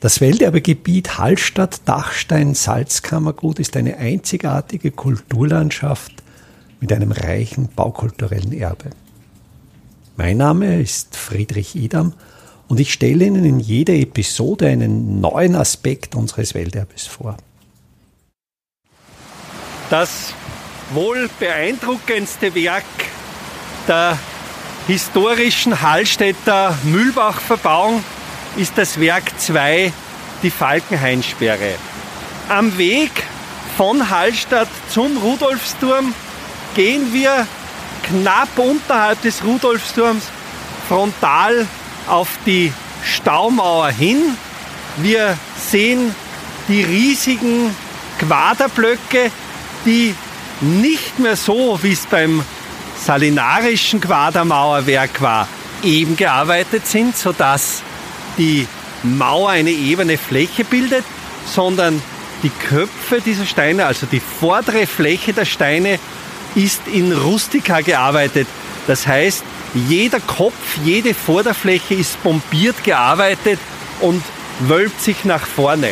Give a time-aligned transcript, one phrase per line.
[0.00, 6.12] Das Welterbegebiet Hallstatt-Dachstein-Salzkammergut ist eine einzigartige Kulturlandschaft
[6.78, 8.90] mit einem reichen baukulturellen Erbe.
[10.16, 12.12] Mein Name ist Friedrich Idam
[12.68, 17.36] und ich stelle Ihnen in jeder Episode einen neuen Aspekt unseres Welterbes vor.
[19.90, 20.32] Das
[20.92, 22.84] wohl beeindruckendste Werk
[23.88, 24.16] der
[24.86, 28.04] historischen Hallstätter Mühlbach-Verbauung
[28.58, 29.92] ist das Werk 2,
[30.42, 31.74] die Falkenhainsperre.
[32.48, 33.10] Am Weg
[33.76, 36.12] von Hallstatt zum Rudolfsturm
[36.74, 37.46] gehen wir
[38.02, 40.24] knapp unterhalb des Rudolfsturms
[40.88, 41.66] frontal
[42.08, 42.72] auf die
[43.04, 44.36] Staumauer hin.
[44.96, 46.14] Wir sehen
[46.66, 47.74] die riesigen
[48.18, 49.30] Quaderblöcke,
[49.84, 50.14] die
[50.60, 52.42] nicht mehr so, wie es beim
[53.04, 55.46] salinarischen Quadermauerwerk war,
[55.84, 57.82] eben gearbeitet sind, sodass
[58.38, 58.66] die
[59.02, 61.04] Mauer eine ebene Fläche bildet,
[61.44, 62.00] sondern
[62.42, 65.98] die Köpfe dieser Steine, also die vordere Fläche der Steine,
[66.54, 68.46] ist in Rustika gearbeitet.
[68.86, 69.42] Das heißt,
[69.74, 70.54] jeder Kopf,
[70.84, 73.58] jede Vorderfläche ist bombiert gearbeitet
[74.00, 74.22] und
[74.60, 75.90] wölbt sich nach vorne.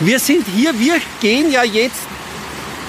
[0.00, 2.06] Wir sind hier, wir gehen ja jetzt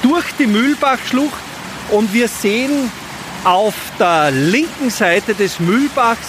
[0.04, 1.42] durch die Mühlbachschlucht
[1.90, 2.92] und wir sehen
[3.44, 6.28] auf der linken Seite des Mühlbachs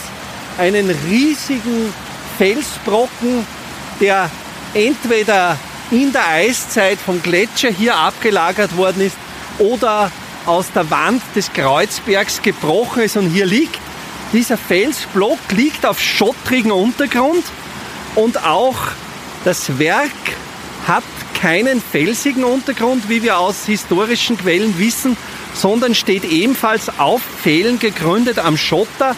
[0.61, 1.92] einen riesigen
[2.36, 3.47] Felsbrocken,
[3.98, 4.30] der
[4.75, 5.58] entweder
[5.91, 9.17] in der Eiszeit vom Gletscher hier abgelagert worden ist
[9.58, 10.12] oder
[10.44, 13.80] aus der Wand des Kreuzbergs gebrochen ist und hier liegt.
[14.33, 17.45] Dieser Felsblock liegt auf schottrigen Untergrund
[18.14, 18.77] und auch
[19.45, 20.11] das Werk
[20.86, 21.05] hat
[21.41, 25.17] keinen felsigen Untergrund, wie wir aus historischen Quellen wissen,
[25.55, 29.17] sondern steht ebenfalls auf Pfählen gegründet am Schotter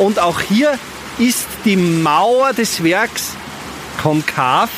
[0.00, 0.78] und auch hier
[1.18, 3.34] ist die Mauer des Werks
[4.02, 4.70] konkav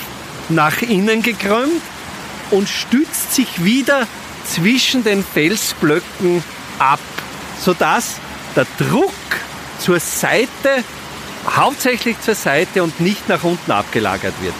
[0.48, 1.80] nach innen gekrümmt
[2.50, 4.08] und stützt sich wieder
[4.44, 6.42] zwischen den Felsblöcken
[6.80, 6.98] ab,
[7.60, 8.16] sodass
[8.56, 9.12] der Druck
[9.78, 10.82] zur Seite,
[11.56, 14.54] hauptsächlich zur Seite und nicht nach unten abgelagert wird.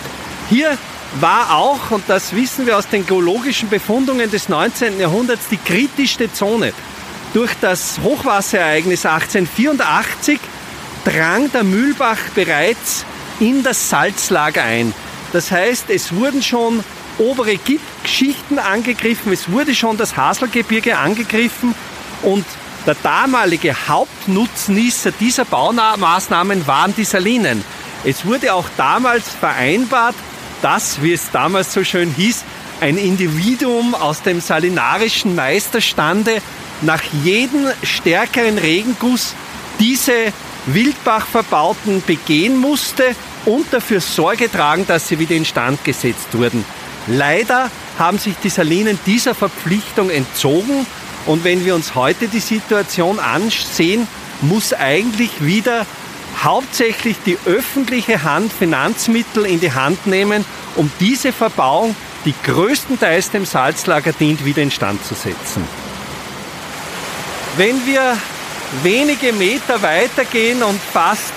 [0.48, 0.78] Hier
[1.20, 5.00] war auch, und das wissen wir aus den geologischen Befundungen des 19.
[5.00, 6.72] Jahrhunderts, die kritischste Zone.
[7.34, 10.38] Durch das Hochwasserereignis 1884
[11.04, 13.04] drang der Mühlbach bereits
[13.40, 14.94] in das Salzlager ein.
[15.32, 16.84] Das heißt, es wurden schon
[17.18, 21.74] obere Gipsschichten angegriffen, es wurde schon das Haselgebirge angegriffen
[22.22, 22.44] und
[22.86, 27.64] der damalige Hauptnutznießer dieser Baumaßnahmen waren die Salinen.
[28.04, 30.16] Es wurde auch damals vereinbart,
[30.62, 32.42] dass, wie es damals so schön hieß,
[32.80, 36.42] ein Individuum aus dem salinarischen Meisterstande
[36.80, 39.34] nach jedem stärkeren Regenguss
[39.78, 40.32] diese
[40.66, 43.14] Wildbachverbauten begehen musste
[43.44, 46.64] und dafür Sorge tragen, dass sie wieder instand gesetzt wurden.
[47.06, 50.86] Leider haben sich die Salinen dieser Verpflichtung entzogen
[51.26, 54.06] und wenn wir uns heute die Situation ansehen,
[54.40, 55.86] muss eigentlich wieder
[56.42, 60.44] hauptsächlich die öffentliche Hand Finanzmittel in die Hand nehmen,
[60.76, 65.66] um diese Verbauung, die größtenteils dem Salzlager dient, wieder instand zu setzen.
[67.56, 68.16] Wenn wir
[68.82, 71.32] wenige Meter weitergehen und fast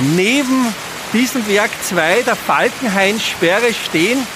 [0.00, 0.74] neben
[1.12, 4.26] diesem Werk 2 der Falkenhain-Sperre stehen,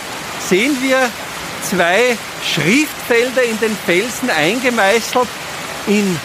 [0.47, 1.11] sehen wir
[1.63, 5.29] zwei Schriftfelder in den Felsen eingemeißelt
[5.87, 6.19] in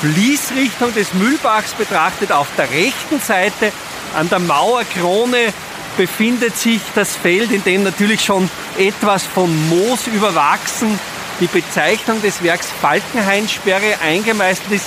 [0.00, 2.32] Fließrichtung des Mühlbachs betrachtet.
[2.32, 3.72] Auf der rechten Seite
[4.14, 5.52] an der Mauerkrone
[5.96, 10.98] befindet sich das Feld, in dem natürlich schon etwas von Moos überwachsen
[11.40, 14.86] die Bezeichnung des Werks Falkenhain-Sperre eingemeißelt ist.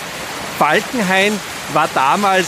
[0.63, 1.37] Falkenhain
[1.73, 2.47] war damals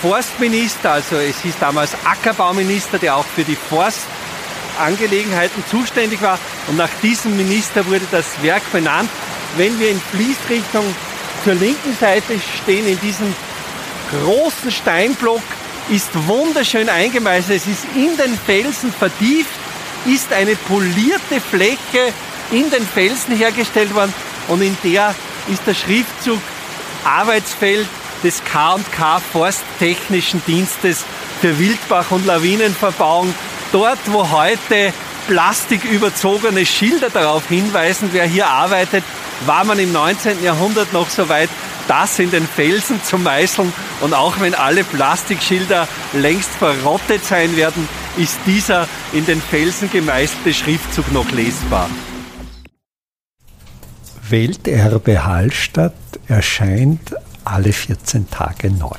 [0.00, 6.38] Forstminister, also es hieß damals Ackerbauminister, der auch für die Forstangelegenheiten zuständig war.
[6.68, 9.10] Und nach diesem Minister wurde das Werk benannt.
[9.56, 10.84] Wenn wir in Fließrichtung
[11.42, 13.34] zur linken Seite stehen, in diesem
[14.12, 15.42] großen Steinblock,
[15.90, 17.60] ist wunderschön eingemeißelt.
[17.60, 19.50] Es ist in den Felsen vertieft,
[20.06, 22.12] ist eine polierte Fläche
[22.52, 24.14] in den Felsen hergestellt worden
[24.46, 25.12] und in der
[25.48, 26.38] ist der Schriftzug
[27.08, 27.86] Arbeitsfeld
[28.22, 31.04] des K&K Forsttechnischen Dienstes
[31.40, 33.34] für Wildbach- und Lawinenverbauung.
[33.72, 34.92] Dort, wo heute
[35.26, 39.04] plastiküberzogene Schilder darauf hinweisen, wer hier arbeitet,
[39.46, 40.42] war man im 19.
[40.42, 41.50] Jahrhundert noch so weit,
[41.86, 43.72] das in den Felsen zu meißeln.
[44.00, 50.52] Und auch wenn alle Plastikschilder längst verrottet sein werden, ist dieser in den Felsen gemeißelte
[50.52, 51.88] Schriftzug noch lesbar.
[54.28, 55.94] Welterbe Hallstatt
[56.28, 57.14] erscheint
[57.44, 58.96] alle 14 Tage neu.